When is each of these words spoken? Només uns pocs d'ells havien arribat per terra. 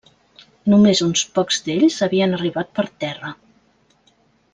Només 0.73 1.01
uns 1.07 1.21
pocs 1.35 1.59
d'ells 1.67 1.97
havien 2.07 2.33
arribat 2.39 2.71
per 2.79 2.87
terra. 3.05 3.31